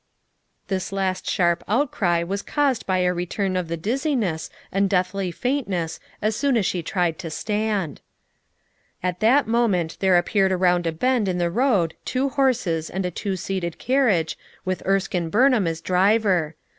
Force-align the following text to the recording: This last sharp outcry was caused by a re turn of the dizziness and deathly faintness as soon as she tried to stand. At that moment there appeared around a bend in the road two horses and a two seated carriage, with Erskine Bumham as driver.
This 0.67 0.91
last 0.91 1.29
sharp 1.29 1.63
outcry 1.67 2.23
was 2.23 2.41
caused 2.41 2.87
by 2.87 3.01
a 3.03 3.13
re 3.13 3.27
turn 3.27 3.55
of 3.55 3.67
the 3.67 3.77
dizziness 3.77 4.49
and 4.71 4.89
deathly 4.89 5.29
faintness 5.29 5.99
as 6.23 6.35
soon 6.35 6.57
as 6.57 6.65
she 6.65 6.81
tried 6.81 7.19
to 7.19 7.29
stand. 7.29 8.01
At 9.03 9.19
that 9.19 9.45
moment 9.47 9.97
there 9.99 10.17
appeared 10.17 10.51
around 10.51 10.87
a 10.87 10.91
bend 10.91 11.27
in 11.27 11.37
the 11.37 11.51
road 11.51 11.93
two 12.03 12.29
horses 12.29 12.89
and 12.89 13.05
a 13.05 13.11
two 13.11 13.35
seated 13.35 13.77
carriage, 13.77 14.39
with 14.65 14.81
Erskine 14.87 15.29
Bumham 15.29 15.67
as 15.67 15.81
driver. 15.81 16.55